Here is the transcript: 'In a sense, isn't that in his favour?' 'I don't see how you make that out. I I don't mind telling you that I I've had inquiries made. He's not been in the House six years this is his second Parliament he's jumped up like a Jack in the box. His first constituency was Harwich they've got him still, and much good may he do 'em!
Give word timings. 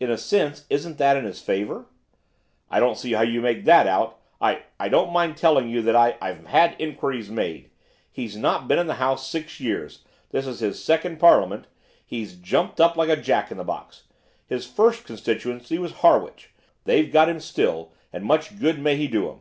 'In 0.00 0.10
a 0.10 0.16
sense, 0.16 0.64
isn't 0.70 0.96
that 0.96 1.18
in 1.18 1.26
his 1.26 1.42
favour?' 1.42 1.84
'I 2.70 2.80
don't 2.80 2.96
see 2.96 3.12
how 3.12 3.20
you 3.20 3.42
make 3.42 3.66
that 3.66 3.86
out. 3.86 4.18
I 4.40 4.62
I 4.80 4.88
don't 4.88 5.12
mind 5.12 5.36
telling 5.36 5.68
you 5.68 5.82
that 5.82 5.94
I 5.94 6.16
I've 6.22 6.46
had 6.46 6.74
inquiries 6.80 7.30
made. 7.30 7.68
He's 8.10 8.34
not 8.34 8.66
been 8.66 8.78
in 8.78 8.86
the 8.86 8.94
House 8.94 9.28
six 9.28 9.60
years 9.60 10.04
this 10.30 10.46
is 10.46 10.60
his 10.60 10.82
second 10.82 11.18
Parliament 11.20 11.66
he's 12.02 12.34
jumped 12.34 12.80
up 12.80 12.96
like 12.96 13.10
a 13.10 13.16
Jack 13.16 13.50
in 13.50 13.58
the 13.58 13.62
box. 13.62 14.04
His 14.46 14.66
first 14.66 15.04
constituency 15.04 15.76
was 15.78 15.92
Harwich 16.00 16.48
they've 16.84 17.12
got 17.12 17.28
him 17.28 17.38
still, 17.38 17.92
and 18.10 18.24
much 18.24 18.58
good 18.58 18.78
may 18.78 18.96
he 18.96 19.06
do 19.06 19.30
'em! 19.30 19.40